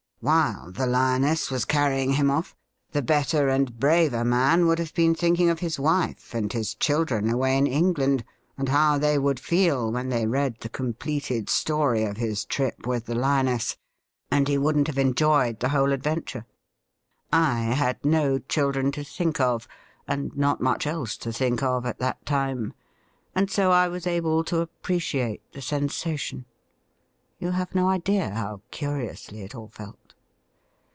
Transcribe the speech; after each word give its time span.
While 0.23 0.71
the 0.71 0.85
lioness 0.85 1.49
was 1.49 1.65
carrying 1.65 2.13
him 2.13 2.29
off, 2.29 2.55
the 2.91 3.01
better 3.01 3.49
and 3.49 3.67
140 3.67 3.71
THE 3.71 3.87
RIDDLE 3.87 4.09
RING 4.19 4.29
braver 4.29 4.29
man 4.29 4.67
would 4.67 4.77
have 4.77 4.93
been 4.93 5.15
thinking 5.15 5.49
of 5.49 5.61
his 5.61 5.79
wife 5.79 6.35
and 6.35 6.53
his 6.53 6.75
children 6.75 7.27
away 7.27 7.57
in 7.57 7.65
England, 7.65 8.23
and 8.55 8.69
how 8.69 8.99
they 8.99 9.17
would 9.17 9.39
feel 9.39 9.91
when 9.91 10.09
they 10.09 10.27
read 10.27 10.57
the 10.59 10.69
completed 10.69 11.49
story 11.49 12.03
of 12.03 12.17
his 12.17 12.45
trip 12.45 12.85
with 12.85 13.07
the 13.07 13.15
lioness, 13.15 13.77
and 14.29 14.47
he 14.47 14.59
wouldn't 14.59 14.85
have 14.85 14.99
enjoyed 14.99 15.59
the 15.59 15.69
whole 15.69 15.91
adventure. 15.91 16.45
I 17.33 17.61
had 17.63 18.05
no 18.05 18.37
children 18.37 18.91
to 18.91 19.03
think 19.03 19.39
of, 19.39 19.67
and 20.07 20.37
not 20.37 20.61
much 20.61 20.85
else 20.85 21.17
to 21.17 21.33
think 21.33 21.63
of 21.63 21.83
at 21.83 21.97
that 21.97 22.27
time, 22.27 22.73
and 23.33 23.49
so 23.49 23.71
I 23.71 23.87
was 23.87 24.05
able 24.05 24.43
to 24.43 24.61
appreciate 24.61 25.51
the 25.53 25.63
sensation. 25.63 26.45
You 27.39 27.49
have 27.49 27.73
no 27.73 27.89
idea 27.89 28.29
how 28.29 28.61
curiously 28.69 29.41
it 29.41 29.55
all 29.55 29.69
felt.' 29.69 29.97